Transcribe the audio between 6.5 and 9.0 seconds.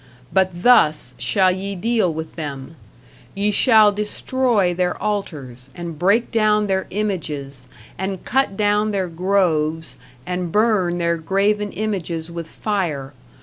their images, and cut down